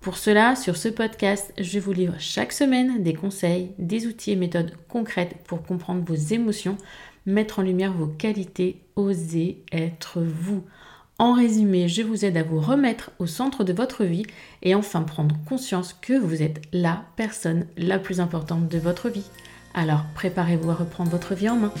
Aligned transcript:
Pour 0.00 0.16
cela, 0.16 0.56
sur 0.56 0.78
ce 0.78 0.88
podcast, 0.88 1.52
je 1.58 1.78
vous 1.78 1.92
livre 1.92 2.14
chaque 2.18 2.52
semaine 2.52 3.02
des 3.02 3.12
conseils, 3.12 3.72
des 3.78 4.06
outils 4.06 4.30
et 4.30 4.36
méthodes 4.36 4.72
concrètes 4.88 5.36
pour 5.44 5.62
comprendre 5.62 6.02
vos 6.06 6.14
émotions, 6.14 6.78
mettre 7.26 7.58
en 7.58 7.62
lumière 7.62 7.92
vos 7.92 8.06
qualités, 8.06 8.80
oser 8.96 9.62
être 9.72 10.22
vous. 10.22 10.64
En 11.18 11.34
résumé, 11.34 11.86
je 11.86 12.00
vous 12.00 12.24
aide 12.24 12.38
à 12.38 12.42
vous 12.42 12.60
remettre 12.60 13.10
au 13.18 13.26
centre 13.26 13.62
de 13.62 13.74
votre 13.74 14.04
vie 14.04 14.24
et 14.62 14.74
enfin 14.74 15.02
prendre 15.02 15.36
conscience 15.46 15.92
que 15.92 16.14
vous 16.14 16.42
êtes 16.42 16.62
la 16.72 17.04
personne 17.16 17.66
la 17.76 17.98
plus 17.98 18.20
importante 18.20 18.68
de 18.68 18.78
votre 18.78 19.10
vie. 19.10 19.28
Alors 19.74 20.04
préparez-vous 20.14 20.70
à 20.70 20.74
reprendre 20.76 21.10
votre 21.10 21.34
vie 21.34 21.50
en 21.50 21.56
main. 21.56 21.74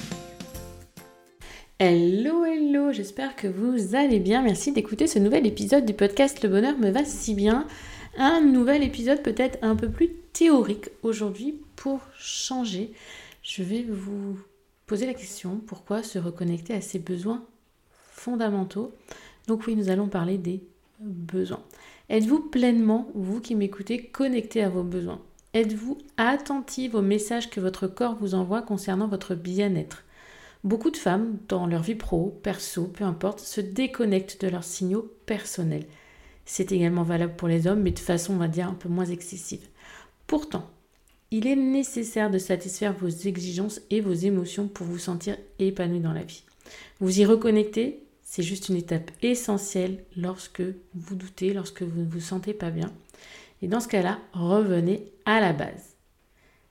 Hello, 1.78 2.44
hello, 2.44 2.92
j'espère 2.92 3.34
que 3.34 3.46
vous 3.46 3.96
allez 3.96 4.18
bien. 4.18 4.42
Merci 4.42 4.72
d'écouter 4.72 5.06
ce 5.06 5.18
nouvel 5.18 5.46
épisode 5.46 5.86
du 5.86 5.94
podcast 5.94 6.42
Le 6.42 6.50
bonheur 6.50 6.76
me 6.76 6.90
va 6.90 7.06
si 7.06 7.32
bien 7.32 7.66
un 8.16 8.40
nouvel 8.40 8.82
épisode 8.82 9.22
peut-être 9.22 9.58
un 9.62 9.76
peu 9.76 9.88
plus 9.88 10.10
théorique 10.32 10.90
aujourd'hui 11.02 11.60
pour 11.76 12.00
changer. 12.18 12.92
Je 13.42 13.62
vais 13.62 13.82
vous 13.82 14.38
poser 14.86 15.06
la 15.06 15.14
question 15.14 15.60
pourquoi 15.66 16.02
se 16.02 16.18
reconnecter 16.18 16.74
à 16.74 16.80
ses 16.80 16.98
besoins 16.98 17.44
fondamentaux? 18.12 18.92
Donc 19.46 19.66
oui, 19.66 19.76
nous 19.76 19.88
allons 19.88 20.08
parler 20.08 20.38
des 20.38 20.62
besoins. 21.00 21.62
Êtes-vous 22.08 22.40
pleinement, 22.40 23.08
vous 23.14 23.40
qui 23.40 23.54
m'écoutez, 23.54 24.06
connecté 24.06 24.62
à 24.62 24.68
vos 24.68 24.82
besoins? 24.82 25.20
Êtes-vous 25.54 25.98
attentive 26.16 26.94
aux 26.94 27.02
messages 27.02 27.50
que 27.50 27.60
votre 27.60 27.86
corps 27.86 28.16
vous 28.16 28.34
envoie 28.34 28.62
concernant 28.62 29.08
votre 29.08 29.34
bien-être? 29.34 30.04
Beaucoup 30.62 30.90
de 30.90 30.96
femmes, 30.96 31.38
dans 31.48 31.66
leur 31.66 31.82
vie 31.82 31.94
pro, 31.94 32.38
perso, 32.42 32.84
peu 32.84 33.04
importe, 33.04 33.40
se 33.40 33.60
déconnectent 33.60 34.42
de 34.42 34.48
leurs 34.48 34.64
signaux 34.64 35.10
personnels. 35.24 35.86
C'est 36.52 36.72
également 36.72 37.04
valable 37.04 37.36
pour 37.36 37.46
les 37.46 37.68
hommes, 37.68 37.82
mais 37.82 37.92
de 37.92 38.00
façon, 38.00 38.34
on 38.34 38.38
va 38.38 38.48
dire, 38.48 38.66
un 38.66 38.74
peu 38.74 38.88
moins 38.88 39.04
excessive. 39.04 39.68
Pourtant, 40.26 40.68
il 41.30 41.46
est 41.46 41.54
nécessaire 41.54 42.28
de 42.28 42.38
satisfaire 42.38 42.92
vos 42.92 43.08
exigences 43.08 43.80
et 43.88 44.00
vos 44.00 44.14
émotions 44.14 44.66
pour 44.66 44.84
vous 44.84 44.98
sentir 44.98 45.36
épanoui 45.60 46.00
dans 46.00 46.12
la 46.12 46.24
vie. 46.24 46.42
Vous 46.98 47.20
y 47.20 47.24
reconnecter, 47.24 48.02
c'est 48.24 48.42
juste 48.42 48.68
une 48.68 48.74
étape 48.74 49.12
essentielle 49.22 50.02
lorsque 50.16 50.64
vous 50.92 51.14
doutez, 51.14 51.52
lorsque 51.52 51.82
vous 51.82 52.00
ne 52.00 52.10
vous 52.10 52.18
sentez 52.18 52.52
pas 52.52 52.70
bien. 52.70 52.90
Et 53.62 53.68
dans 53.68 53.78
ce 53.78 53.86
cas-là, 53.86 54.18
revenez 54.32 55.04
à 55.26 55.38
la 55.38 55.52
base. 55.52 55.94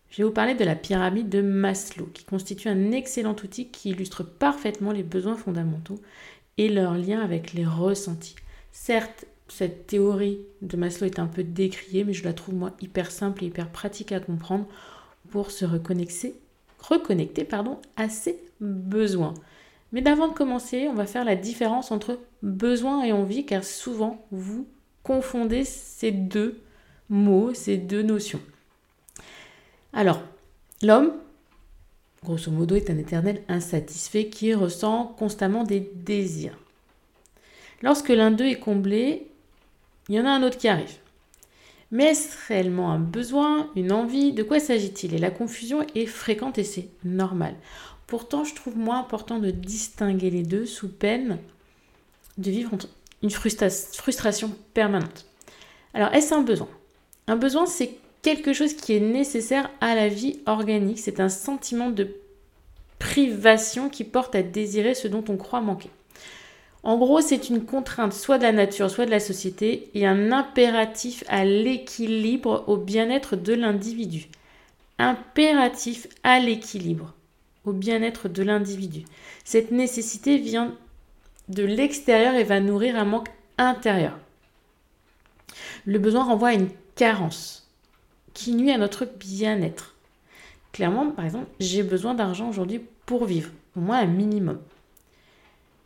Je 0.10 0.18
vais 0.18 0.24
vous 0.26 0.34
parler 0.34 0.56
de 0.56 0.66
la 0.66 0.76
pyramide 0.76 1.30
de 1.30 1.42
Maslow, 1.42 2.08
qui 2.08 2.26
constitue 2.26 2.68
un 2.68 2.92
excellent 2.92 3.38
outil 3.42 3.70
qui 3.70 3.92
illustre 3.92 4.24
parfaitement 4.24 4.92
les 4.92 5.04
besoins 5.04 5.38
fondamentaux 5.38 6.02
et 6.58 6.68
leur 6.68 6.96
lien 6.96 7.22
avec 7.22 7.54
les 7.54 7.66
ressentis. 7.66 8.36
Certes, 8.74 9.26
cette 9.52 9.88
théorie 9.88 10.40
de 10.62 10.78
Maslow 10.78 11.08
est 11.08 11.20
un 11.20 11.28
peu 11.28 11.44
décriée, 11.44 12.04
mais 12.04 12.14
je 12.14 12.24
la 12.24 12.34
trouve 12.34 12.56
moi 12.56 12.72
hyper 12.82 13.12
simple 13.12 13.44
et 13.44 13.48
hyper 13.48 13.70
pratique 13.70 14.12
à 14.12 14.20
comprendre 14.20 14.68
pour 15.30 15.52
se 15.52 15.66
reconnecter, 15.66 16.36
reconnecter 16.80 17.44
pardon, 17.44 17.80
à 17.96 18.10
ses 18.10 18.40
besoins. 18.62 19.34
Mais 19.92 20.02
d'avant 20.02 20.28
de 20.28 20.34
commencer, 20.34 20.88
on 20.88 20.94
va 20.94 21.06
faire 21.06 21.26
la 21.26 21.36
différence 21.36 21.92
entre 21.92 22.20
besoin 22.44 23.04
et 23.04 23.12
envie, 23.12 23.46
car 23.46 23.64
souvent 23.64 24.26
vous 24.32 24.68
confondez 25.04 25.66
ces 25.66 26.12
deux 26.12 26.62
mots, 27.10 27.54
ces 27.54 27.78
deux 27.78 28.04
notions. 28.04 28.42
Alors, 29.94 30.22
l'homme, 30.84 31.14
grosso 32.24 32.52
modo, 32.52 32.76
est 32.76 32.92
un 32.92 32.98
éternel 32.98 33.42
insatisfait 33.48 34.28
qui 34.28 34.54
ressent 34.54 35.16
constamment 35.18 35.64
des 35.64 35.92
désirs. 35.96 36.58
Lorsque 37.82 38.10
l'un 38.10 38.30
d'eux 38.30 38.46
est 38.46 38.60
comblé, 38.60 39.29
il 40.10 40.16
y 40.16 40.20
en 40.20 40.26
a 40.26 40.32
un 40.32 40.44
autre 40.44 40.58
qui 40.58 40.68
arrive. 40.68 40.98
Mais 41.92 42.06
est-ce 42.06 42.36
réellement 42.48 42.92
un 42.92 43.00
besoin, 43.00 43.70
une 43.76 43.92
envie? 43.92 44.34
De 44.34 44.44
quoi 44.44 44.60
s'agit-il? 44.60 45.14
Et 45.14 45.20
la 45.20 45.32
confusion 45.32 45.86
est 45.96 46.06
fréquente 46.06 46.58
et 46.58 46.64
c'est 46.64 46.90
normal. 47.04 47.56
Pourtant, 48.06 48.44
je 48.44 48.54
trouve 48.56 48.78
moins 48.78 49.00
important 49.00 49.40
de 49.40 49.52
distinguer 49.52 50.30
les 50.30 50.44
deux 50.44 50.66
sous 50.66 50.90
peine 50.90 51.38
de 52.38 52.52
vivre 52.52 52.72
une 53.22 53.30
frustration 53.30 54.56
permanente. 54.74 55.26
Alors, 55.94 56.14
est-ce 56.14 56.34
un 56.34 56.42
besoin? 56.42 56.70
Un 57.28 57.36
besoin, 57.36 57.66
c'est 57.66 57.98
quelque 58.22 58.54
chose 58.54 58.74
qui 58.74 58.94
est 58.94 59.00
nécessaire 59.00 59.70
à 59.82 59.96
la 59.96 60.08
vie 60.10 60.40
organique. 60.46 61.00
C'est 61.00 61.20
un 61.20 61.30
sentiment 61.30 61.90
de 61.90 62.16
privation 62.98 63.90
qui 63.90 64.04
porte 64.04 64.36
à 64.36 64.44
désirer 64.44 64.94
ce 64.94 65.08
dont 65.08 65.24
on 65.28 65.38
croit 65.38 65.62
manquer. 65.62 65.90
En 66.84 66.98
gros, 66.98 67.22
c'est 67.22 67.50
une 67.50 67.66
contrainte 67.66 68.14
soit 68.14 68.38
de 68.38 68.44
la 68.44 68.52
nature, 68.52 68.90
soit 68.90 69.06
de 69.06 69.12
la 69.12 69.20
société, 69.20 69.90
et 69.94 70.08
un 70.08 70.32
impératif 70.32 71.24
à 71.28 71.44
l'équilibre, 71.44 72.64
au 72.68 72.78
bien-être 72.78 73.36
de 73.36 73.54
l'individu. 73.54 74.28
Impératif 74.98 76.08
à 76.24 76.40
l'équilibre, 76.40 77.14
au 77.66 77.74
bien-être 77.74 78.30
de 78.30 78.44
l'individu. 78.44 79.04
Cette 79.44 79.72
nécessité 79.72 80.38
vient 80.38 80.74
de 81.50 81.64
l'extérieur 81.64 82.36
et 82.36 82.44
va 82.44 82.60
nourrir 82.60 82.96
un 82.96 83.06
manque 83.06 83.30
intérieur. 83.58 84.18
Le 85.86 86.00
besoin 86.00 86.24
renvoie 86.24 86.50
à 86.50 86.54
une 86.54 86.70
carence 86.96 87.70
qui 88.34 88.54
nuit 88.54 88.72
à 88.72 88.78
notre 88.78 89.06
bien-être. 89.06 89.96
Clairement, 90.72 91.12
par 91.12 91.26
exemple, 91.26 91.48
j'ai 91.60 91.84
besoin 91.84 92.14
d'argent 92.14 92.50
aujourd'hui 92.50 92.82
pour 93.06 93.26
vivre, 93.26 93.52
au 93.76 93.82
moins 93.82 94.00
un 94.00 94.06
minimum. 94.06 94.60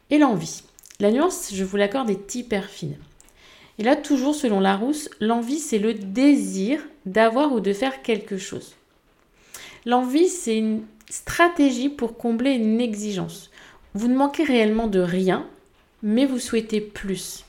Et 0.09 0.19
l'envie. 0.19 0.63
La 1.03 1.11
nuance, 1.11 1.49
je 1.53 1.65
vous 1.65 1.75
l'accorde, 1.75 2.09
est 2.09 2.33
hyper 2.33 2.69
fine. 2.69 2.95
Et 3.77 3.83
là, 3.83 3.97
toujours 3.97 4.35
selon 4.35 4.61
Larousse, 4.61 5.09
l'envie, 5.19 5.59
c'est 5.59 5.77
le 5.77 5.93
désir 5.93 6.79
d'avoir 7.05 7.51
ou 7.51 7.59
de 7.59 7.73
faire 7.73 8.01
quelque 8.03 8.37
chose. 8.37 8.75
L'envie, 9.85 10.29
c'est 10.29 10.57
une 10.57 10.83
stratégie 11.09 11.89
pour 11.89 12.15
combler 12.15 12.51
une 12.51 12.79
exigence. 12.79 13.51
Vous 13.93 14.07
ne 14.07 14.15
manquez 14.15 14.45
réellement 14.45 14.87
de 14.87 15.01
rien, 15.01 15.45
mais 16.03 16.25
vous 16.25 16.39
souhaitez 16.39 16.79
plus. 16.79 17.43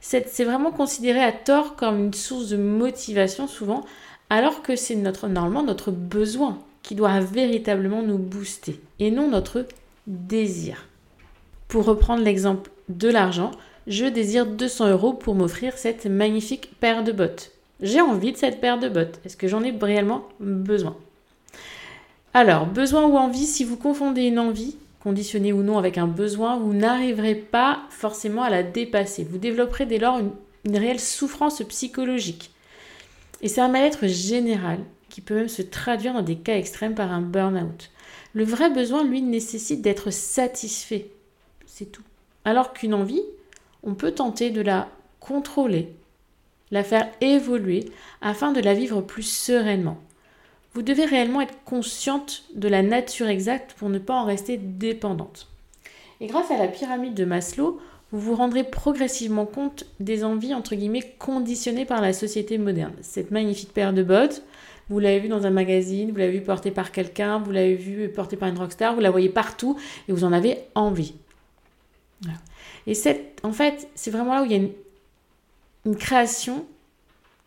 C'est 0.00 0.42
vraiment 0.42 0.72
considéré 0.72 1.22
à 1.22 1.32
tort 1.32 1.76
comme 1.76 2.06
une 2.06 2.14
source 2.14 2.48
de 2.48 2.56
motivation 2.56 3.48
souvent, 3.48 3.84
alors 4.30 4.62
que 4.62 4.76
c'est 4.76 4.96
normalement 4.96 5.62
notre 5.62 5.90
besoin 5.90 6.58
qui 6.82 6.94
doit 6.94 7.20
véritablement 7.20 8.02
nous 8.02 8.16
booster, 8.16 8.80
et 8.98 9.10
non 9.10 9.28
notre 9.28 9.66
désir. 10.06 10.86
Pour 11.72 11.86
reprendre 11.86 12.22
l'exemple 12.22 12.70
de 12.90 13.08
l'argent, 13.08 13.50
je 13.86 14.04
désire 14.04 14.44
200 14.44 14.90
euros 14.90 15.14
pour 15.14 15.34
m'offrir 15.34 15.78
cette 15.78 16.04
magnifique 16.04 16.78
paire 16.80 17.02
de 17.02 17.12
bottes. 17.12 17.50
J'ai 17.80 18.02
envie 18.02 18.32
de 18.32 18.36
cette 18.36 18.60
paire 18.60 18.78
de 18.78 18.90
bottes. 18.90 19.20
Est-ce 19.24 19.38
que 19.38 19.48
j'en 19.48 19.62
ai 19.62 19.70
réellement 19.80 20.28
besoin? 20.38 20.94
Alors, 22.34 22.66
besoin 22.66 23.06
ou 23.06 23.16
envie, 23.16 23.46
si 23.46 23.64
vous 23.64 23.78
confondez 23.78 24.24
une 24.24 24.38
envie, 24.38 24.76
conditionnée 25.00 25.54
ou 25.54 25.62
non 25.62 25.78
avec 25.78 25.96
un 25.96 26.06
besoin, 26.06 26.58
vous 26.58 26.74
n'arriverez 26.74 27.36
pas 27.36 27.84
forcément 27.88 28.42
à 28.42 28.50
la 28.50 28.62
dépasser. 28.62 29.24
Vous 29.24 29.38
développerez 29.38 29.86
dès 29.86 29.96
lors 29.96 30.18
une, 30.18 30.32
une 30.66 30.76
réelle 30.76 31.00
souffrance 31.00 31.62
psychologique. 31.62 32.50
Et 33.40 33.48
c'est 33.48 33.62
un 33.62 33.68
mal-être 33.68 34.08
général 34.08 34.80
qui 35.08 35.22
peut 35.22 35.36
même 35.36 35.48
se 35.48 35.62
traduire 35.62 36.12
dans 36.12 36.20
des 36.20 36.36
cas 36.36 36.58
extrêmes 36.58 36.94
par 36.94 37.10
un 37.10 37.22
burn-out. 37.22 37.90
Le 38.34 38.44
vrai 38.44 38.68
besoin, 38.68 39.04
lui, 39.04 39.22
nécessite 39.22 39.80
d'être 39.80 40.10
satisfait 40.10 41.08
c'est 41.72 41.90
tout. 41.90 42.02
Alors 42.44 42.74
qu'une 42.74 42.92
envie, 42.92 43.22
on 43.82 43.94
peut 43.94 44.12
tenter 44.12 44.50
de 44.50 44.60
la 44.60 44.88
contrôler, 45.20 45.88
la 46.70 46.84
faire 46.84 47.08
évoluer 47.22 47.86
afin 48.20 48.52
de 48.52 48.60
la 48.60 48.74
vivre 48.74 49.00
plus 49.00 49.22
sereinement. 49.22 49.98
Vous 50.74 50.82
devez 50.82 51.06
réellement 51.06 51.40
être 51.40 51.64
consciente 51.64 52.44
de 52.54 52.68
la 52.68 52.82
nature 52.82 53.28
exacte 53.28 53.74
pour 53.78 53.88
ne 53.88 53.98
pas 53.98 54.14
en 54.14 54.24
rester 54.24 54.58
dépendante. 54.58 55.48
Et 56.20 56.26
grâce 56.26 56.50
à 56.50 56.58
la 56.58 56.68
pyramide 56.68 57.14
de 57.14 57.24
Maslow, 57.24 57.80
vous 58.10 58.20
vous 58.20 58.36
rendrez 58.36 58.64
progressivement 58.64 59.46
compte 59.46 59.86
des 59.98 60.24
envies, 60.24 60.54
entre 60.54 60.74
guillemets, 60.74 61.14
conditionnées 61.18 61.86
par 61.86 62.02
la 62.02 62.12
société 62.12 62.58
moderne. 62.58 62.94
Cette 63.00 63.30
magnifique 63.30 63.72
paire 63.72 63.94
de 63.94 64.02
bottes, 64.02 64.42
vous 64.90 64.98
l'avez 64.98 65.20
vue 65.20 65.28
dans 65.28 65.46
un 65.46 65.50
magazine, 65.50 66.10
vous 66.10 66.18
l'avez 66.18 66.38
vue 66.38 66.44
portée 66.44 66.70
par 66.70 66.92
quelqu'un, 66.92 67.38
vous 67.38 67.50
l'avez 67.50 67.74
vue 67.74 68.10
portée 68.10 68.36
par 68.36 68.50
une 68.50 68.58
rockstar, 68.58 68.94
vous 68.94 69.00
la 69.00 69.10
voyez 69.10 69.30
partout 69.30 69.78
et 70.06 70.12
vous 70.12 70.24
en 70.24 70.32
avez 70.32 70.58
envie. 70.74 71.14
Et 72.86 72.94
cette, 72.94 73.40
en 73.42 73.52
fait, 73.52 73.88
c'est 73.94 74.10
vraiment 74.10 74.34
là 74.34 74.42
où 74.42 74.44
il 74.44 74.52
y 74.52 74.54
a 74.54 74.68
une, 75.84 75.96
création 75.96 76.64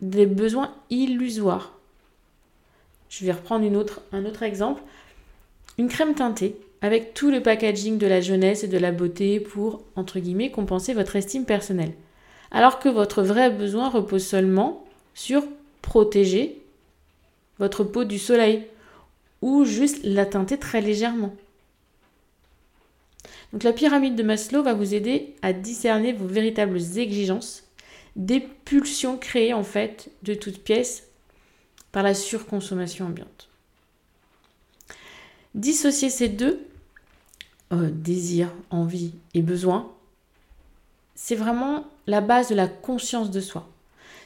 des 0.00 0.26
besoins 0.26 0.74
illusoires. 0.90 1.72
Je 3.08 3.24
vais 3.24 3.32
reprendre 3.32 3.66
un 4.12 4.24
autre 4.24 4.42
exemple. 4.42 4.82
Une 5.78 5.88
crème 5.88 6.14
teintée 6.14 6.56
avec 6.82 7.14
tout 7.14 7.30
le 7.30 7.42
packaging 7.42 7.98
de 7.98 8.06
la 8.06 8.20
jeunesse 8.20 8.64
et 8.64 8.68
de 8.68 8.78
la 8.78 8.92
beauté 8.92 9.40
pour, 9.40 9.82
entre 9.96 10.18
guillemets, 10.18 10.50
compenser 10.50 10.92
votre 10.92 11.16
estime 11.16 11.44
personnelle. 11.44 11.92
Alors 12.50 12.78
que 12.78 12.88
votre 12.88 13.22
vrai 13.22 13.50
besoin 13.50 13.88
repose 13.88 14.24
seulement 14.24 14.84
sur 15.14 15.42
protéger 15.82 16.62
votre 17.58 17.84
peau 17.84 18.04
du 18.04 18.18
soleil 18.18 18.66
ou 19.40 19.64
juste 19.64 20.00
la 20.04 20.26
teinter 20.26 20.58
très 20.58 20.80
légèrement. 20.80 21.34
Donc 23.52 23.62
la 23.62 23.72
pyramide 23.72 24.16
de 24.16 24.22
Maslow 24.22 24.62
va 24.62 24.74
vous 24.74 24.94
aider 24.94 25.34
à 25.42 25.52
discerner 25.52 26.12
vos 26.12 26.26
véritables 26.26 26.80
exigences, 26.98 27.64
des 28.16 28.40
pulsions 28.40 29.16
créées 29.16 29.54
en 29.54 29.62
fait 29.62 30.10
de 30.22 30.34
toutes 30.34 30.62
pièces 30.62 31.04
par 31.92 32.02
la 32.02 32.14
surconsommation 32.14 33.06
ambiante. 33.06 33.48
Dissocier 35.54 36.10
ces 36.10 36.28
deux, 36.28 36.60
euh, 37.72 37.90
désir, 37.90 38.52
envie 38.70 39.12
et 39.32 39.42
besoin, 39.42 39.90
c'est 41.14 41.34
vraiment 41.34 41.86
la 42.06 42.20
base 42.20 42.48
de 42.48 42.54
la 42.54 42.68
conscience 42.68 43.30
de 43.30 43.40
soi. 43.40 43.68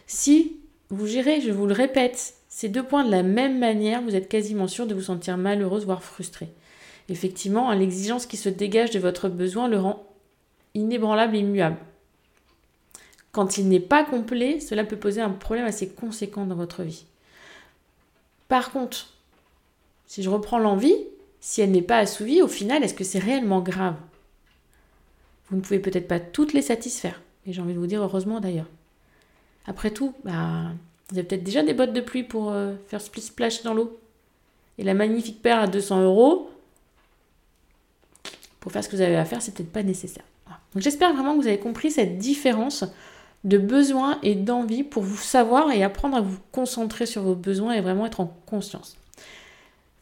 Si 0.07 0.57
vous 0.89 1.07
gérez, 1.07 1.41
je 1.41 1.53
vous 1.53 1.67
le 1.67 1.73
répète, 1.73 2.35
ces 2.49 2.69
deux 2.69 2.83
points 2.83 3.05
de 3.05 3.11
la 3.13 3.23
même 3.23 3.61
manière, 3.61 4.03
vous 4.03 4.17
êtes 4.17 4.29
quasiment 4.29 4.67
sûr 4.67 4.89
de 4.89 4.95
vous 4.95 5.03
sentir 5.03 5.37
malheureuse, 5.37 5.85
voire 5.85 6.03
frustrée. 6.03 6.49
Effectivement, 7.11 7.73
l'exigence 7.73 8.25
qui 8.25 8.37
se 8.37 8.49
dégage 8.49 8.91
de 8.91 9.01
votre 9.01 9.29
besoin 9.29 9.67
le 9.67 9.81
rend 9.81 10.07
inébranlable 10.75 11.35
et 11.35 11.41
immuable. 11.41 11.77
Quand 13.33 13.59
il 13.59 13.69
n'est 13.69 13.81
pas 13.81 14.05
complet, 14.05 14.61
cela 14.61 14.85
peut 14.85 14.97
poser 14.97 15.21
un 15.21 15.31
problème 15.31 15.67
assez 15.67 15.89
conséquent 15.89 16.47
dans 16.47 16.55
votre 16.55 16.85
vie. 16.85 17.05
Par 18.47 18.71
contre, 18.71 19.09
si 20.07 20.23
je 20.23 20.31
reprends 20.31 20.61
l'envie, 20.61 20.95
si 21.41 21.61
elle 21.61 21.73
n'est 21.73 21.83
pas 21.83 21.99
assouvie, 21.99 22.43
au 22.43 22.49
final, 22.49 22.85
est-ce 22.85 22.95
que 22.95 23.05
c'est 23.05 23.19
réellement 23.19 23.61
grave? 23.61 23.97
Vous 25.49 25.57
ne 25.57 25.63
pouvez 25.63 25.81
peut-être 25.81 26.07
pas 26.07 26.21
toutes 26.21 26.53
les 26.53 26.63
satisfaire. 26.63 27.21
Et 27.45 27.53
j'ai 27.53 27.61
envie 27.61 27.75
de 27.75 27.79
vous 27.81 27.89
dire 27.89 28.03
heureusement 28.03 28.39
d'ailleurs. 28.39 28.69
Après 29.67 29.91
tout, 29.91 30.15
bah, 30.25 30.71
vous 31.11 31.19
avez 31.19 31.27
peut-être 31.27 31.43
déjà 31.43 31.65
des 31.65 31.75
bottes 31.75 31.93
de 31.93 32.01
pluie 32.01 32.23
pour 32.23 32.53
euh, 32.53 32.75
faire 32.87 33.01
split 33.01 33.23
splash 33.23 33.65
dans 33.65 33.75
l'eau. 33.75 33.99
Et 34.79 34.85
la 34.85 34.95
magnifique 34.95 35.43
paire 35.43 35.59
à 35.59 35.67
200 35.67 36.03
euros, 36.05 36.51
pour 38.61 38.73
faire 38.73 38.85
ce 38.85 38.89
que 38.89 38.97
vous 38.97 39.03
avez 39.03 39.17
à 39.17 39.25
faire, 39.25 39.43
c'est 39.43 39.55
peut-être 39.55 39.73
pas 39.73 39.83
nécessaire. 39.83 40.25
J'espère 40.77 41.13
vraiment 41.13 41.37
que 41.37 41.43
vous 41.43 41.49
avez 41.49 41.59
compris 41.59 41.91
cette 41.91 42.19
différence 42.19 42.85
de 43.45 43.59
besoin 43.59 44.19
et 44.23 44.35
d'envie 44.35 44.85
pour 44.85 45.03
vous 45.03 45.17
savoir 45.17 45.73
et 45.73 45.83
apprendre 45.83 46.17
à 46.17 46.21
vous 46.21 46.39
concentrer 46.53 47.07
sur 47.07 47.23
vos 47.23 47.35
besoins 47.35 47.73
et 47.73 47.81
vraiment 47.81 48.07
être 48.07 48.21
en 48.21 48.37
conscience. 48.47 48.97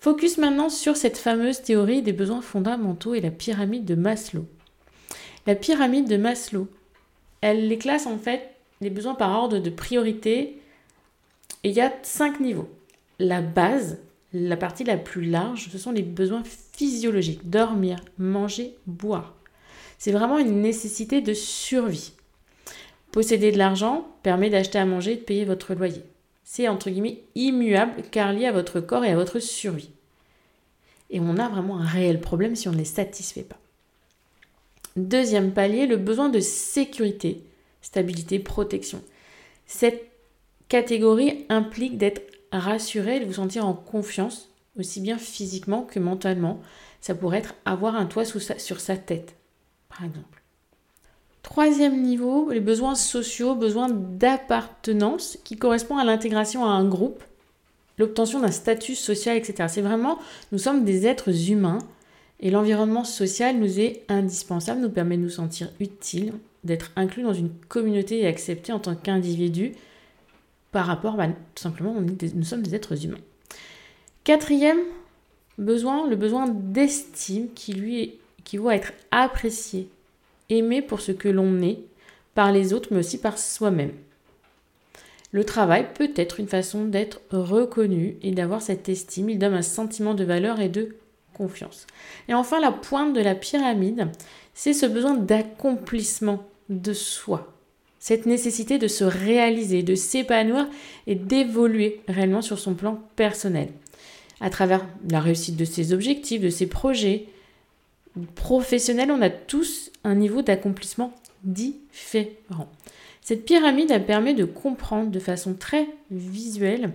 Focus 0.01 0.39
maintenant 0.39 0.69
sur 0.69 0.97
cette 0.97 1.19
fameuse 1.19 1.63
théorie 1.63 2.03
des 2.03 2.13
besoins 2.13 2.43
fondamentaux 2.43 3.15
et 3.15 3.21
la 3.21 3.31
pyramide 3.31 3.85
de 3.85 3.95
Maslow. 3.95 4.45
La 5.47 5.55
pyramide 5.55 6.09
de 6.09 6.17
Maslow, 6.17 6.69
elle 7.41 7.69
les 7.69 7.79
classe 7.79 8.07
en 8.07 8.19
fait 8.19 8.55
les 8.81 8.91
besoins 8.91 9.15
par 9.15 9.31
ordre 9.31 9.59
de 9.59 9.71
priorité 9.71 10.61
et 11.65 11.71
il 11.71 11.73
y 11.73 11.81
a 11.81 11.93
cinq 12.03 12.41
niveaux. 12.41 12.69
La 13.19 13.41
base, 13.41 13.99
la 14.33 14.57
partie 14.57 14.85
la 14.85 14.97
plus 14.97 15.25
large, 15.25 15.69
ce 15.71 15.79
sont 15.79 15.93
les 15.93 16.03
besoins 16.03 16.43
physiologiques. 16.73 17.49
Dormir, 17.49 17.99
manger, 18.19 18.77
boire. 18.87 19.35
C'est 19.99 20.13
vraiment 20.13 20.39
une 20.39 20.61
nécessité 20.61 21.21
de 21.21 21.35
survie. 21.35 22.13
Posséder 23.11 23.53
de 23.53 23.59
l'argent 23.59 24.07
permet 24.23 24.51
d'acheter 24.51 24.79
à 24.79 24.85
manger 24.85 25.13
et 25.13 25.17
de 25.17 25.23
payer 25.23 25.45
votre 25.45 25.75
loyer. 25.75 26.03
C'est 26.45 26.69
entre 26.69 26.91
guillemets 26.91 27.23
immuable 27.35 28.03
car 28.11 28.33
lié 28.33 28.47
à 28.47 28.53
votre 28.53 28.81
corps 28.81 29.05
et 29.05 29.11
à 29.11 29.17
votre 29.17 29.39
survie. 29.39 29.91
Et 31.11 31.21
on 31.21 31.39
a 31.39 31.49
vraiment 31.49 31.79
un 31.79 31.87
réel 31.87 32.21
problème 32.21 32.55
si 32.55 32.69
on 32.69 32.73
ne 32.73 32.79
les 32.79 32.85
satisfait 32.85 33.43
pas. 33.43 33.59
Deuxième 34.97 35.53
palier, 35.53 35.87
le 35.87 35.97
besoin 35.97 36.29
de 36.29 36.41
sécurité, 36.41 37.43
stabilité, 37.81 38.39
protection. 38.39 39.03
Cette 39.67 40.07
catégorie 40.69 41.47
implique 41.49 41.99
d'être 41.99 42.23
rassuré, 42.53 43.21
de 43.21 43.25
vous 43.25 43.35
sentir 43.35 43.67
en 43.67 43.75
confiance, 43.75 44.49
aussi 44.79 45.01
bien 45.01 45.19
physiquement 45.19 45.83
que 45.83 45.99
mentalement. 45.99 46.61
Ça 47.01 47.15
pourrait 47.15 47.39
être 47.39 47.55
avoir 47.65 47.95
un 47.95 48.07
toit 48.07 48.25
sur 48.25 48.81
sa 48.81 48.97
tête, 48.97 49.37
par 49.89 50.05
exemple. 50.05 50.43
Troisième 51.43 52.03
niveau, 52.03 52.51
les 52.51 52.61
besoins 52.61 52.95
sociaux, 52.95 53.55
besoins 53.55 53.89
d'appartenance 53.89 55.39
qui 55.45 55.57
correspond 55.57 55.97
à 55.97 56.05
l'intégration 56.05 56.65
à 56.65 56.71
un 56.71 56.87
groupe, 56.87 57.23
l'obtention 57.97 58.41
d'un 58.41 58.51
statut 58.51 58.95
social, 58.95 59.37
etc. 59.37 59.69
C'est 59.69 59.81
vraiment, 59.81 60.19
nous 60.53 60.59
sommes 60.59 60.85
des 60.85 61.07
êtres 61.07 61.51
humains 61.51 61.79
et 62.41 62.51
l'environnement 62.51 63.05
social 63.05 63.57
nous 63.57 63.81
est 63.81 64.05
indispensable, 64.09 64.81
nous 64.81 64.91
permet 64.91 65.17
de 65.17 65.23
nous 65.23 65.31
sentir 65.31 65.71
utiles, 65.81 66.35
d'être 66.65 66.91
inclus 66.97 67.23
dans 67.23 67.33
une 67.33 67.51
communauté 67.69 68.21
et 68.21 68.27
acceptés 68.27 68.73
en 68.73 68.79
tant 68.79 68.95
qu'individu 68.95 69.73
par 70.73 70.87
rapport, 70.87 71.17
bah, 71.17 71.29
tout 71.29 71.63
simplement, 71.63 71.95
nous 72.01 72.45
sommes 72.45 72.63
des 72.63 72.75
êtres 72.75 73.05
humains. 73.05 73.19
Quatrième 74.25 74.81
besoin, 75.57 76.07
le 76.07 76.17
besoin 76.17 76.49
d'estime 76.49 77.49
qui 77.55 77.73
lui 77.73 78.15
qui 78.45 78.57
va 78.57 78.75
être 78.75 78.93
apprécié, 79.11 79.91
aimé 80.49 80.81
pour 80.81 81.03
ce 81.03 81.13
que 81.13 81.29
l'on 81.29 81.61
est 81.61 81.81
par 82.35 82.51
les 82.51 82.73
autres, 82.73 82.89
mais 82.93 83.01
aussi 83.01 83.21
par 83.21 83.37
soi-même. 83.37 83.93
Le 85.33 85.45
travail 85.45 85.87
peut 85.93 86.13
être 86.17 86.41
une 86.41 86.49
façon 86.49 86.87
d'être 86.87 87.21
reconnu 87.31 88.17
et 88.23 88.31
d'avoir 88.31 88.63
cette 88.63 88.89
estime. 88.89 89.29
Il 89.29 89.39
donne 89.39 89.53
un 89.53 89.61
sentiment 89.61 90.15
de 90.15 90.25
valeur 90.25 90.61
et 90.61 90.71
de 90.71 90.97
confiance. 91.35 91.87
Et 92.29 92.35
enfin, 92.35 92.59
la 92.59 92.73
pointe 92.73 93.13
de 93.13 93.21
la 93.21 93.35
pyramide, 93.35 94.09
c'est 94.55 94.73
ce 94.73 94.87
besoin 94.87 95.15
d'accomplissement 95.15 96.43
de 96.71 96.95
soi 96.95 97.58
cette 98.09 98.25
nécessité 98.25 98.79
de 98.79 98.89
se 98.89 99.05
réaliser, 99.05 99.83
de 99.83 99.95
s'épanouir 99.95 100.67
et 101.07 101.15
d'évoluer 101.15 102.01
réellement 102.09 102.41
sur 102.41 102.59
son 102.59 102.73
plan 102.73 103.03
personnel, 103.17 103.69
à 104.41 104.49
travers 104.49 104.87
la 105.11 105.21
réussite 105.21 105.57
de 105.57 105.67
ses 105.67 105.93
objectifs, 105.93 106.41
de 106.41 106.49
ses 106.49 106.69
projets 106.69 107.27
professionnels, 108.35 109.11
on 109.11 109.21
a 109.21 109.29
tous 109.29 109.91
un 110.05 110.15
niveau 110.15 110.41
d'accomplissement 110.41 111.13
différent. 111.45 112.71
Cette 113.21 113.45
pyramide 113.45 113.93
a 113.93 114.01
permis 114.01 114.35
de 114.35 114.47
comprendre 114.47 115.11
de 115.11 115.21
façon 115.21 115.53
très 115.53 115.87
visuelle 116.11 116.93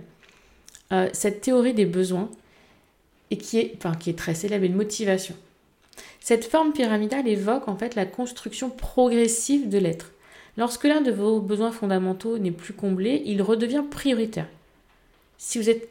euh, 0.90 1.08
cette 1.12 1.42
théorie 1.42 1.74
des 1.74 1.86
besoins 1.86 2.28
et 3.30 3.36
qui 3.36 3.60
est, 3.60 3.74
enfin, 3.76 3.94
qui 3.94 4.10
est 4.10 4.18
très 4.18 4.34
célèbre, 4.34 4.64
une 4.64 4.74
motivation. 4.74 5.36
Cette 6.18 6.44
forme 6.44 6.72
pyramidale 6.72 7.28
évoque 7.28 7.68
en 7.68 7.76
fait 7.76 7.94
la 7.94 8.04
construction 8.04 8.68
progressive 8.68 9.68
de 9.68 9.78
l'être. 9.78 10.10
Lorsque 10.56 10.84
l'un 10.84 11.00
de 11.00 11.10
vos 11.10 11.40
besoins 11.40 11.72
fondamentaux 11.72 12.38
n'est 12.38 12.52
plus 12.52 12.74
comblé, 12.74 13.22
il 13.26 13.42
redevient 13.42 13.82
prioritaire. 13.90 14.46
Si 15.36 15.58
vous 15.58 15.68
êtes, 15.68 15.90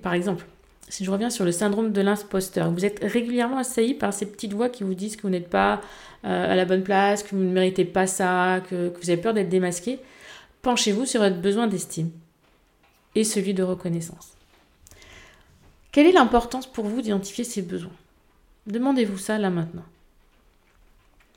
par 0.00 0.14
exemple, 0.14 0.46
si 0.88 1.04
je 1.04 1.10
reviens 1.10 1.30
sur 1.30 1.44
le 1.44 1.52
syndrome 1.52 1.92
de 1.92 2.00
l'imposteur, 2.00 2.70
vous 2.70 2.84
êtes 2.84 3.00
régulièrement 3.02 3.58
assailli 3.58 3.94
par 3.94 4.14
ces 4.14 4.26
petites 4.26 4.54
voix 4.54 4.70
qui 4.70 4.84
vous 4.84 4.94
disent 4.94 5.16
que 5.16 5.22
vous 5.22 5.28
n'êtes 5.28 5.50
pas 5.50 5.82
euh, 6.24 6.52
à 6.52 6.56
la 6.56 6.64
bonne 6.64 6.82
place, 6.82 7.22
que 7.22 7.34
vous 7.34 7.42
ne 7.42 7.52
méritez 7.52 7.84
pas 7.84 8.06
ça, 8.06 8.62
que, 8.68 8.88
que 8.88 8.98
vous 9.00 9.10
avez 9.10 9.20
peur 9.20 9.34
d'être 9.34 9.50
démasqué, 9.50 9.98
penchez-vous 10.62 11.04
sur 11.04 11.20
votre 11.20 11.36
besoin 11.36 11.66
d'estime 11.66 12.10
et 13.14 13.24
celui 13.24 13.52
de 13.52 13.62
reconnaissance. 13.62 14.32
Quelle 15.92 16.06
est 16.06 16.12
l'importance 16.12 16.66
pour 16.66 16.86
vous 16.86 17.02
d'identifier 17.02 17.44
ces 17.44 17.62
besoins? 17.62 17.92
Demandez-vous 18.66 19.18
ça 19.18 19.38
là 19.38 19.50
maintenant. 19.50 19.84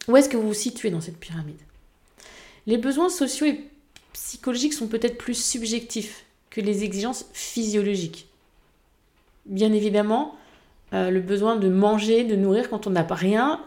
Où 0.08 0.18
est-ce 0.18 0.30
que 0.30 0.38
vous 0.38 0.48
vous 0.48 0.54
situez 0.54 0.90
dans 0.90 1.02
cette 1.02 1.20
pyramide? 1.20 1.60
Les 2.68 2.78
besoins 2.78 3.10
sociaux 3.10 3.48
et 3.48 3.60
psychologiques 4.14 4.74
sont 4.74 4.88
peut-être 4.88 5.18
plus 5.18 5.34
subjectifs 5.34 6.26
que 6.50 6.62
les 6.62 6.84
exigences 6.84 7.26
physiologiques. 7.34 8.28
Bien 9.46 9.74
évidemment, 9.74 10.36
euh, 10.94 11.10
le 11.10 11.22
besoin 11.22 11.56
de 11.56 11.70
manger, 11.70 12.24
de 12.24 12.36
nourrir 12.36 12.70
quand 12.70 12.88
on 12.88 12.92
n'a 12.92 13.04
pas 13.04 13.16
rien, 13.16 13.62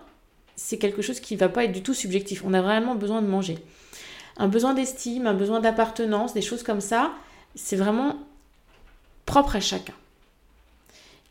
c'est 0.56 0.78
quelque 0.78 1.02
chose 1.02 1.20
qui 1.20 1.34
ne 1.34 1.40
va 1.40 1.48
pas 1.48 1.64
être 1.64 1.72
du 1.72 1.82
tout 1.82 1.94
subjectif. 1.94 2.42
On 2.44 2.54
a 2.54 2.62
vraiment 2.62 2.94
besoin 2.94 3.22
de 3.22 3.26
manger. 3.26 3.58
Un 4.36 4.48
besoin 4.48 4.74
d'estime, 4.74 5.26
un 5.26 5.34
besoin 5.34 5.60
d'appartenance, 5.60 6.34
des 6.34 6.42
choses 6.42 6.62
comme 6.62 6.80
ça, 6.80 7.12
c'est 7.54 7.76
vraiment 7.76 8.16
propre 9.26 9.56
à 9.56 9.60
chacun. 9.60 9.94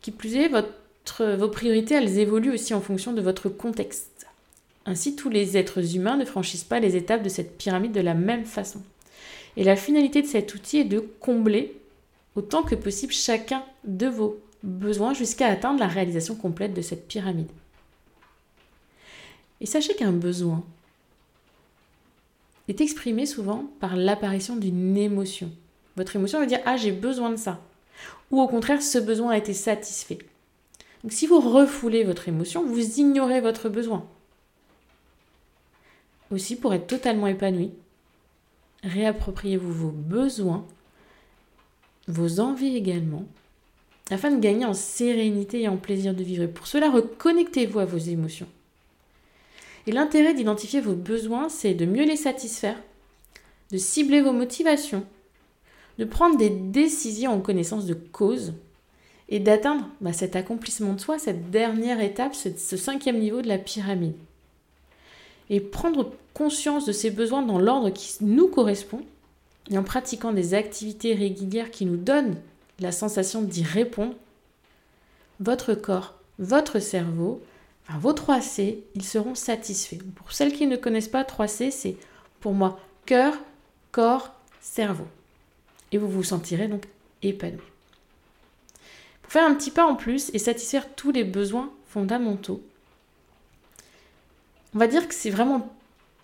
Qui 0.00 0.10
plus 0.10 0.36
est, 0.36 0.48
vos 0.48 1.48
priorités, 1.48 1.94
elles 1.94 2.18
évoluent 2.18 2.52
aussi 2.52 2.74
en 2.74 2.80
fonction 2.80 3.12
de 3.12 3.20
votre 3.20 3.48
contexte. 3.48 4.13
Ainsi, 4.86 5.16
tous 5.16 5.30
les 5.30 5.56
êtres 5.56 5.96
humains 5.96 6.16
ne 6.16 6.24
franchissent 6.24 6.64
pas 6.64 6.80
les 6.80 6.96
étapes 6.96 7.22
de 7.22 7.28
cette 7.28 7.56
pyramide 7.56 7.92
de 7.92 8.00
la 8.00 8.14
même 8.14 8.44
façon. 8.44 8.82
Et 9.56 9.64
la 9.64 9.76
finalité 9.76 10.20
de 10.20 10.26
cet 10.26 10.54
outil 10.54 10.78
est 10.78 10.84
de 10.84 11.00
combler 11.20 11.80
autant 12.34 12.62
que 12.62 12.74
possible 12.74 13.12
chacun 13.12 13.64
de 13.84 14.06
vos 14.06 14.38
besoins 14.62 15.14
jusqu'à 15.14 15.48
atteindre 15.48 15.80
la 15.80 15.86
réalisation 15.86 16.34
complète 16.34 16.74
de 16.74 16.82
cette 16.82 17.06
pyramide. 17.06 17.50
Et 19.60 19.66
sachez 19.66 19.94
qu'un 19.94 20.12
besoin 20.12 20.64
est 22.68 22.80
exprimé 22.80 23.26
souvent 23.26 23.70
par 23.80 23.96
l'apparition 23.96 24.56
d'une 24.56 24.96
émotion. 24.96 25.50
Votre 25.96 26.16
émotion 26.16 26.40
veut 26.40 26.46
dire 26.46 26.60
Ah, 26.64 26.76
j'ai 26.76 26.92
besoin 26.92 27.30
de 27.30 27.36
ça. 27.36 27.60
Ou 28.30 28.40
au 28.40 28.48
contraire, 28.48 28.82
ce 28.82 28.98
besoin 28.98 29.32
a 29.32 29.38
été 29.38 29.54
satisfait. 29.54 30.18
Donc 31.02 31.12
si 31.12 31.26
vous 31.26 31.38
refoulez 31.38 32.02
votre 32.04 32.28
émotion, 32.28 32.64
vous 32.64 32.98
ignorez 32.98 33.40
votre 33.40 33.68
besoin. 33.68 34.06
Aussi, 36.30 36.56
pour 36.56 36.74
être 36.74 36.86
totalement 36.86 37.26
épanoui, 37.26 37.70
réappropriez-vous 38.82 39.72
vos 39.72 39.90
besoins, 39.90 40.66
vos 42.08 42.40
envies 42.40 42.76
également, 42.76 43.24
afin 44.10 44.30
de 44.30 44.40
gagner 44.40 44.66
en 44.66 44.74
sérénité 44.74 45.62
et 45.62 45.68
en 45.68 45.76
plaisir 45.76 46.14
de 46.14 46.22
vivre. 46.22 46.46
pour 46.46 46.66
cela, 46.66 46.90
reconnectez-vous 46.90 47.78
à 47.78 47.84
vos 47.84 47.98
émotions. 47.98 48.48
Et 49.86 49.92
l'intérêt 49.92 50.34
d'identifier 50.34 50.80
vos 50.80 50.94
besoins, 50.94 51.48
c'est 51.48 51.74
de 51.74 51.86
mieux 51.86 52.04
les 52.04 52.16
satisfaire, 52.16 52.80
de 53.70 53.78
cibler 53.78 54.22
vos 54.22 54.32
motivations, 54.32 55.04
de 55.98 56.04
prendre 56.04 56.36
des 56.36 56.50
décisions 56.50 57.32
en 57.32 57.40
connaissance 57.40 57.86
de 57.86 57.94
cause 57.94 58.54
et 59.28 59.40
d'atteindre 59.40 59.88
bah, 60.00 60.12
cet 60.12 60.36
accomplissement 60.36 60.94
de 60.94 61.00
soi, 61.00 61.18
cette 61.18 61.50
dernière 61.50 62.00
étape, 62.00 62.34
ce 62.34 62.76
cinquième 62.76 63.18
niveau 63.18 63.42
de 63.42 63.48
la 63.48 63.58
pyramide. 63.58 64.14
Et 65.50 65.60
prendre 65.60 66.12
conscience 66.32 66.86
de 66.86 66.92
ces 66.92 67.10
besoins 67.10 67.42
dans 67.42 67.58
l'ordre 67.58 67.90
qui 67.90 68.16
nous 68.22 68.48
correspond 68.48 69.02
et 69.70 69.78
en 69.78 69.82
pratiquant 69.82 70.32
des 70.32 70.54
activités 70.54 71.14
régulières 71.14 71.70
qui 71.70 71.86
nous 71.86 71.96
donnent 71.96 72.36
la 72.80 72.92
sensation 72.92 73.42
d'y 73.42 73.62
répondre, 73.62 74.14
votre 75.40 75.74
corps, 75.74 76.14
votre 76.38 76.78
cerveau, 76.78 77.40
vos 77.88 78.12
3C, 78.12 78.78
ils 78.94 79.04
seront 79.04 79.34
satisfaits. 79.34 80.02
Pour 80.16 80.32
celles 80.32 80.52
qui 80.52 80.66
ne 80.66 80.76
connaissent 80.76 81.08
pas 81.08 81.22
3C, 81.22 81.70
c'est 81.70 81.96
pour 82.40 82.52
moi 82.52 82.80
cœur, 83.06 83.34
corps, 83.92 84.34
cerveau. 84.60 85.06
Et 85.92 85.98
vous 85.98 86.08
vous 86.08 86.24
sentirez 86.24 86.68
donc 86.68 86.84
épanoui. 87.22 87.60
Pour 89.22 89.32
faire 89.32 89.46
un 89.46 89.54
petit 89.54 89.70
pas 89.70 89.86
en 89.86 89.94
plus 89.94 90.30
et 90.34 90.38
satisfaire 90.38 90.94
tous 90.94 91.12
les 91.12 91.24
besoins 91.24 91.70
fondamentaux, 91.88 92.62
on 94.74 94.78
va 94.78 94.86
dire 94.86 95.08
que 95.08 95.14
c'est 95.14 95.30
vraiment 95.30 95.74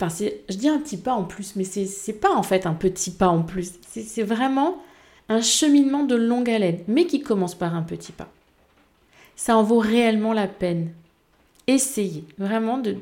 Enfin, 0.02 0.26
je 0.48 0.56
dis 0.56 0.68
un 0.68 0.78
petit 0.78 0.96
pas 0.96 1.12
en 1.12 1.24
plus, 1.24 1.56
mais 1.56 1.64
c'est 1.64 2.12
pas 2.14 2.34
en 2.34 2.42
fait 2.42 2.64
un 2.64 2.72
petit 2.72 3.10
pas 3.10 3.28
en 3.28 3.42
plus. 3.42 3.72
C'est 3.86 4.22
vraiment 4.22 4.82
un 5.28 5.42
cheminement 5.42 6.04
de 6.04 6.14
longue 6.14 6.48
haleine, 6.48 6.80
mais 6.88 7.06
qui 7.06 7.20
commence 7.20 7.54
par 7.54 7.74
un 7.74 7.82
petit 7.82 8.12
pas. 8.12 8.28
Ça 9.36 9.56
en 9.56 9.62
vaut 9.62 9.78
réellement 9.78 10.32
la 10.32 10.48
peine. 10.48 10.92
Essayez 11.66 12.24
vraiment 12.38 12.78
de, 12.78 12.96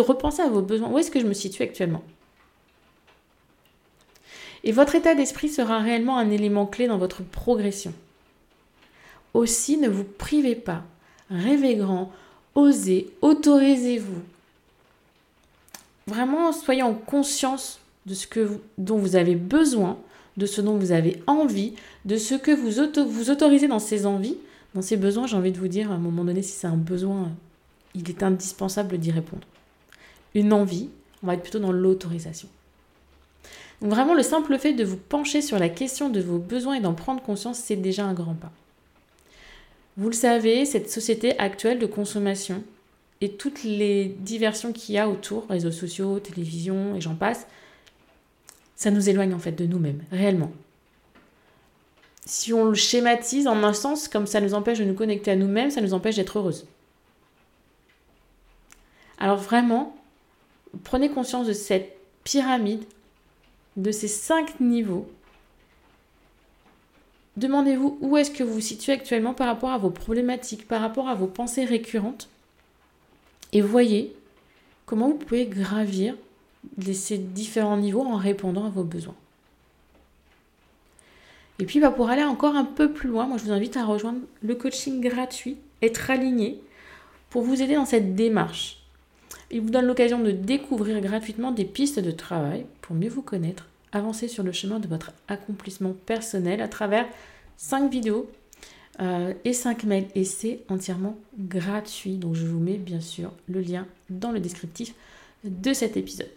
repenser 0.00 0.42
à 0.42 0.48
vos 0.48 0.62
besoins. 0.62 0.90
Où 0.90 0.98
est-ce 0.98 1.10
que 1.10 1.20
je 1.20 1.26
me 1.26 1.34
situe 1.34 1.64
actuellement? 1.64 2.04
Et 4.62 4.70
votre 4.70 4.94
état 4.94 5.16
d'esprit 5.16 5.48
sera 5.48 5.80
réellement 5.80 6.18
un 6.18 6.30
élément 6.30 6.66
clé 6.66 6.86
dans 6.86 6.98
votre 6.98 7.24
progression. 7.24 7.92
Aussi, 9.34 9.76
ne 9.76 9.88
vous 9.88 10.04
privez 10.04 10.54
pas. 10.54 10.84
Rêvez 11.30 11.74
grand, 11.74 12.12
osez, 12.54 13.10
autorisez-vous 13.22 14.22
vraiment 16.06 16.52
soyez 16.52 16.82
en 16.82 16.94
conscience 16.94 17.80
de 18.06 18.14
ce 18.14 18.26
dont 18.78 18.98
vous 18.98 19.16
avez 19.16 19.34
besoin, 19.34 19.98
de 20.36 20.46
ce 20.46 20.60
dont 20.60 20.76
vous 20.76 20.92
avez 20.92 21.22
envie, 21.26 21.74
de 22.04 22.16
ce 22.16 22.34
que 22.34 22.50
vous, 22.50 22.70
vous 23.08 23.30
autorisez 23.30 23.68
dans 23.68 23.78
ces 23.78 24.06
envies, 24.06 24.36
dans 24.74 24.82
ces 24.82 24.96
besoins. 24.96 25.26
J'ai 25.26 25.36
envie 25.36 25.52
de 25.52 25.58
vous 25.58 25.68
dire, 25.68 25.90
à 25.90 25.94
un 25.94 25.98
moment 25.98 26.24
donné, 26.24 26.42
si 26.42 26.52
c'est 26.52 26.66
un 26.66 26.76
besoin, 26.76 27.30
il 27.94 28.08
est 28.08 28.22
indispensable 28.22 28.98
d'y 28.98 29.10
répondre. 29.10 29.46
Une 30.34 30.52
envie, 30.52 30.88
on 31.22 31.26
va 31.26 31.34
être 31.34 31.42
plutôt 31.42 31.58
dans 31.58 31.72
l'autorisation. 31.72 32.48
Vraiment, 33.80 34.14
le 34.14 34.22
simple 34.22 34.56
fait 34.58 34.72
de 34.72 34.84
vous 34.84 34.96
pencher 34.96 35.42
sur 35.42 35.58
la 35.58 35.68
question 35.68 36.08
de 36.08 36.20
vos 36.20 36.38
besoins 36.38 36.74
et 36.74 36.80
d'en 36.80 36.94
prendre 36.94 37.20
conscience, 37.20 37.58
c'est 37.58 37.76
déjà 37.76 38.04
un 38.04 38.14
grand 38.14 38.34
pas. 38.34 38.52
Vous 39.96 40.08
le 40.08 40.14
savez, 40.14 40.64
cette 40.64 40.90
société 40.90 41.38
actuelle 41.38 41.78
de 41.78 41.86
consommation, 41.86 42.62
et 43.22 43.30
toutes 43.30 43.62
les 43.62 44.06
diversions 44.18 44.72
qu'il 44.72 44.96
y 44.96 44.98
a 44.98 45.08
autour, 45.08 45.46
réseaux 45.48 45.70
sociaux, 45.70 46.18
télévision 46.18 46.96
et 46.96 47.00
j'en 47.00 47.14
passe, 47.14 47.46
ça 48.74 48.90
nous 48.90 49.08
éloigne 49.08 49.32
en 49.32 49.38
fait 49.38 49.52
de 49.52 49.64
nous-mêmes, 49.64 50.02
réellement. 50.10 50.50
Si 52.26 52.52
on 52.52 52.64
le 52.64 52.74
schématise 52.74 53.46
en 53.46 53.62
un 53.62 53.74
sens, 53.74 54.08
comme 54.08 54.26
ça 54.26 54.40
nous 54.40 54.54
empêche 54.54 54.80
de 54.80 54.84
nous 54.84 54.94
connecter 54.94 55.30
à 55.30 55.36
nous-mêmes, 55.36 55.70
ça 55.70 55.80
nous 55.80 55.94
empêche 55.94 56.16
d'être 56.16 56.36
heureuses. 56.36 56.66
Alors 59.18 59.38
vraiment, 59.38 59.96
prenez 60.82 61.08
conscience 61.08 61.46
de 61.46 61.52
cette 61.52 61.96
pyramide, 62.24 62.82
de 63.76 63.92
ces 63.92 64.08
cinq 64.08 64.58
niveaux. 64.58 65.08
Demandez-vous 67.36 67.98
où 68.00 68.16
est-ce 68.16 68.32
que 68.32 68.42
vous 68.42 68.54
vous 68.54 68.60
situez 68.60 68.92
actuellement 68.92 69.32
par 69.32 69.46
rapport 69.46 69.70
à 69.70 69.78
vos 69.78 69.90
problématiques, 69.90 70.66
par 70.66 70.80
rapport 70.80 71.08
à 71.08 71.14
vos 71.14 71.28
pensées 71.28 71.64
récurrentes 71.64 72.28
et 73.52 73.60
voyez 73.60 74.14
comment 74.86 75.08
vous 75.08 75.16
pouvez 75.16 75.46
gravir 75.46 76.14
ces 76.92 77.18
différents 77.18 77.76
niveaux 77.76 78.04
en 78.04 78.16
répondant 78.16 78.66
à 78.66 78.70
vos 78.70 78.84
besoins. 78.84 79.16
Et 81.58 81.64
puis 81.64 81.80
bah, 81.80 81.90
pour 81.90 82.10
aller 82.10 82.24
encore 82.24 82.56
un 82.56 82.64
peu 82.64 82.92
plus 82.92 83.08
loin, 83.08 83.26
moi 83.26 83.36
je 83.38 83.44
vous 83.44 83.52
invite 83.52 83.76
à 83.76 83.84
rejoindre 83.84 84.20
le 84.42 84.54
coaching 84.54 85.00
gratuit, 85.00 85.56
être 85.80 86.10
aligné, 86.10 86.60
pour 87.30 87.42
vous 87.42 87.62
aider 87.62 87.74
dans 87.74 87.84
cette 87.84 88.14
démarche. 88.14 88.82
Il 89.50 89.60
vous 89.60 89.70
donne 89.70 89.86
l'occasion 89.86 90.18
de 90.18 90.30
découvrir 90.30 91.00
gratuitement 91.00 91.50
des 91.52 91.64
pistes 91.64 91.98
de 91.98 92.10
travail 92.10 92.66
pour 92.80 92.96
mieux 92.96 93.08
vous 93.08 93.22
connaître, 93.22 93.68
avancer 93.92 94.28
sur 94.28 94.42
le 94.42 94.52
chemin 94.52 94.80
de 94.80 94.88
votre 94.88 95.12
accomplissement 95.28 95.94
personnel 96.06 96.62
à 96.62 96.68
travers 96.68 97.06
5 97.58 97.90
vidéos 97.90 98.30
euh, 99.00 99.32
et 99.44 99.52
5 99.52 99.84
mails. 99.84 100.08
Et 100.14 100.24
c'est 100.24 100.60
entièrement 100.68 101.16
gratuit. 101.38 102.16
Donc 102.16 102.34
je 102.34 102.46
vous 102.46 102.58
mets 102.58 102.76
bien 102.76 103.00
sûr 103.00 103.32
le 103.48 103.60
lien 103.60 103.86
dans 104.10 104.32
le 104.32 104.40
descriptif 104.40 104.94
de 105.44 105.72
cet 105.72 105.96
épisode. 105.96 106.30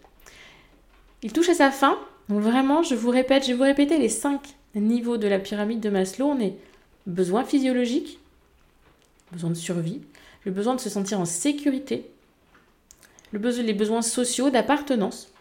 Il 1.22 1.32
touche 1.32 1.48
à 1.48 1.54
sa 1.54 1.70
fin. 1.70 1.98
Donc 2.28 2.40
vraiment, 2.40 2.82
je 2.82 2.94
vous 2.94 3.10
répète, 3.10 3.44
je 3.44 3.48
vais 3.48 3.54
vous 3.54 3.62
répéter 3.62 3.98
les 3.98 4.08
5 4.08 4.40
niveaux 4.74 5.16
de 5.16 5.28
la 5.28 5.38
pyramide 5.38 5.80
de 5.80 5.90
Maslow. 5.90 6.26
On 6.26 6.40
est 6.40 6.56
besoin 7.06 7.44
physiologique, 7.44 8.18
besoin 9.32 9.50
de 9.50 9.54
survie, 9.54 10.02
le 10.44 10.50
besoin 10.50 10.74
de 10.74 10.80
se 10.80 10.90
sentir 10.90 11.20
en 11.20 11.24
sécurité, 11.24 12.10
les 13.32 13.74
besoins 13.74 14.02
sociaux, 14.02 14.50
d'appartenance, 14.50 15.32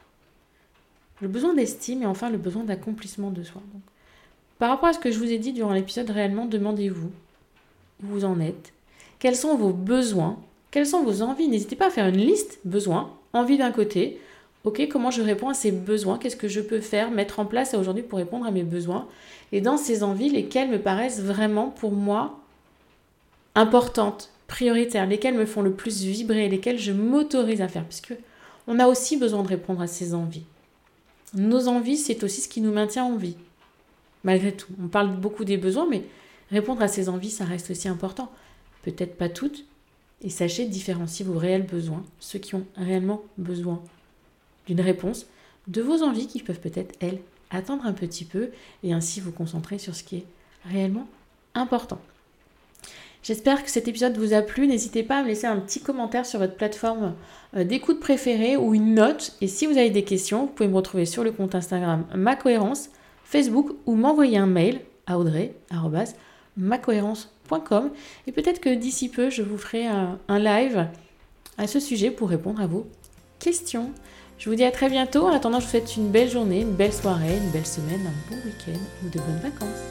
le 1.22 1.28
besoin 1.28 1.54
d'estime 1.54 2.04
et 2.04 2.06
enfin 2.06 2.30
le 2.30 2.38
besoin 2.38 2.64
d'accomplissement 2.64 3.32
de 3.32 3.44
soi. 3.44 3.62
Par 4.60 4.70
rapport 4.70 4.90
à 4.90 4.94
ce 4.94 5.00
que 5.00 5.12
je 5.12 5.20
vous 5.20 5.32
ai 5.32 5.38
dit 5.38 5.54
durant 5.54 5.74
l'épisode, 5.74 6.10
réellement, 6.10 6.46
demandez-vous 6.46 7.12
où 8.04 8.08
vous 8.08 8.26
en 8.26 8.40
êtes, 8.40 8.74
quels 9.20 9.36
sont 9.36 9.56
vos 9.56 9.72
besoins, 9.72 10.38
quelles 10.72 10.88
sont 10.88 11.04
vos 11.04 11.22
envies. 11.22 11.48
N'hésitez 11.48 11.76
pas 11.76 11.88
à 11.88 11.90
faire 11.90 12.08
une 12.08 12.18
liste 12.18 12.60
besoins, 12.64 13.12
envie 13.34 13.58
d'un 13.58 13.72
côté. 13.72 14.20
Ok, 14.64 14.88
comment 14.90 15.12
je 15.12 15.22
réponds 15.22 15.50
à 15.50 15.54
ces 15.54 15.72
besoins? 15.72 16.18
Qu'est-ce 16.18 16.36
que 16.36 16.48
je 16.48 16.62
peux 16.62 16.80
faire, 16.80 17.12
mettre 17.12 17.40
en 17.40 17.46
place 17.46 17.74
aujourd'hui 17.74 18.04
pour 18.04 18.18
répondre 18.18 18.46
à 18.46 18.52
mes 18.52 18.64
besoins? 18.64 19.08
Et 19.52 19.62
dans 19.62 19.78
ces 19.78 20.04
envies, 20.04 20.30
lesquelles 20.30 20.70
me 20.70 20.80
paraissent 20.80 21.22
vraiment 21.22 21.68
pour 21.68 21.92
moi 21.92 22.40
importantes, 23.54 24.32
prioritaires, 24.48 25.06
lesquelles 25.06 25.38
me 25.38 25.46
font 25.46 25.62
le 25.62 25.72
plus 25.72 26.04
vibrer, 26.04 26.50
lesquelles 26.50 26.80
je 26.80 26.92
m'autorise 26.92 27.62
à 27.62 27.68
faire, 27.68 27.86
puisque 27.86 28.16
on 28.68 28.80
a 28.80 28.88
aussi 28.88 29.18
besoin 29.18 29.44
de 29.44 29.48
répondre 29.48 29.82
à 29.82 29.88
ces 29.88 30.14
envies. 30.14 30.46
Nos 31.34 31.68
envies, 31.68 31.98
c'est 31.98 32.24
aussi 32.24 32.42
ce 32.42 32.50
qui 32.50 32.62
nous 32.62 32.72
maintient 32.72 33.06
en 33.06 33.16
vie 33.16 33.38
malgré 34.26 34.52
tout. 34.52 34.74
On 34.84 34.90
parle 34.90 35.16
beaucoup 35.16 35.46
des 35.46 35.56
besoins, 35.56 35.88
mais 35.90 36.04
répondre 36.52 36.82
à 36.82 36.90
ces 36.90 37.08
envies, 37.08 37.32
ça 37.32 37.46
reste 37.46 37.72
aussi 37.72 37.88
important. 37.88 38.30
Peut-être 38.84 39.16
pas 39.16 39.30
toutes. 39.30 39.64
Et 40.22 40.30
sachez 40.30 40.66
différencier 40.66 41.24
vos 41.24 41.38
réels 41.38 41.66
besoins, 41.66 42.04
ceux 42.20 42.40
qui 42.40 42.56
ont 42.56 42.66
réellement 42.76 43.22
besoin 43.38 43.82
d'une 44.66 44.82
réponse, 44.82 45.28
de 45.68 45.82
vos 45.82 46.04
envies 46.04 46.28
qui 46.28 46.42
peuvent 46.42 46.60
peut-être, 46.60 46.96
elles, 47.00 47.20
attendre 47.52 47.86
un 47.86 47.94
petit 47.94 48.26
peu 48.26 48.50
et 48.84 48.94
ainsi 48.94 49.20
vous 49.20 49.32
concentrer 49.32 49.78
sur 49.78 49.94
ce 49.94 50.04
qui 50.04 50.18
est 50.18 50.26
réellement 50.66 51.08
important. 51.54 52.00
J'espère 53.22 53.64
que 53.64 53.70
cet 53.70 53.88
épisode 53.88 54.18
vous 54.18 54.34
a 54.34 54.42
plu. 54.42 54.68
N'hésitez 54.68 55.04
pas 55.04 55.20
à 55.20 55.24
me 55.24 55.28
laisser 55.28 55.48
un 55.48 55.60
petit 55.60 55.82
commentaire 55.82 56.26
sur 56.26 56.40
votre 56.40 56.56
plateforme 56.56 57.14
euh, 57.56 57.64
d'écoute 57.64 58.00
préférée 58.00 58.56
ou 58.56 58.74
une 58.74 58.96
note. 58.96 59.36
Et 59.42 59.48
si 59.48 59.66
vous 59.66 59.78
avez 59.78 59.90
des 59.90 60.04
questions, 60.04 60.46
vous 60.46 60.52
pouvez 60.52 60.70
me 60.70 60.76
retrouver 60.76 61.06
sur 61.06 61.24
le 61.24 61.32
compte 61.32 61.56
Instagram 61.56 62.06
Ma 62.16 62.36
Cohérence 62.36 62.90
Facebook 63.26 63.72
ou 63.86 63.96
m'envoyer 63.96 64.38
un 64.38 64.46
mail 64.46 64.80
à 65.08 65.20
audrey.macohérence.com 65.20 67.92
et 68.28 68.32
peut-être 68.32 68.62
que 68.62 68.74
d'ici 68.74 69.10
peu 69.10 69.30
je 69.30 69.42
vous 69.42 69.58
ferai 69.58 69.88
un, 69.88 70.18
live 70.30 70.88
à 71.58 71.68
ce 71.68 71.82
sujet 71.82 72.12
pour 72.12 72.30
répondre 72.30 72.62
à 72.62 72.68
vos 72.68 72.88
questions. 73.40 73.92
Je 74.38 74.50
vous 74.50 74.56
dis 74.56 74.64
à 74.64 74.72
très 74.72 74.90
bientôt. 74.90 75.26
En 75.26 75.34
attendant, 75.34 75.60
je 75.60 75.66
vous 75.66 75.72
souhaite 75.72 75.96
une 75.96 76.10
belle 76.10 76.30
journée, 76.30 76.62
une 76.62 76.74
belle 76.74 76.94
soirée, 76.94 77.38
une 77.38 77.50
belle 77.52 77.66
semaine, 77.66 78.06
un 78.06 78.14
bon 78.30 78.36
week-end 78.46 78.80
ou 79.04 79.10
de 79.10 79.18
bonnes 79.20 79.40
vacances. 79.42 79.82